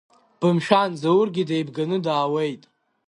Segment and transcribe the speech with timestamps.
[0.39, 2.63] Бымшәан, Заургьы деибганы даауеит.